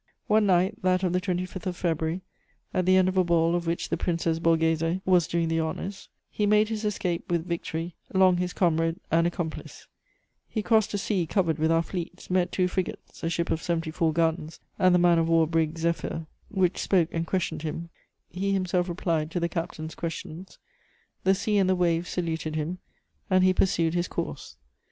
[0.25, 2.21] ]One night, that of the 25th of February,
[2.73, 6.09] at the end of a ball of which the Princess Borghese was doing the honours,
[6.31, 9.85] he made his escape with victory, long his comrade and accomplice;
[10.49, 14.11] he crossed a sea covered with our fleets, met two frigates, a ship of 74
[14.11, 17.91] guns and the man of war brig Zéphyr, which spoke and questioned him;
[18.27, 20.57] he himself replied to the captain's questions;
[21.25, 22.79] the sea and the waves saluted him,
[23.29, 24.57] and he pursued his course.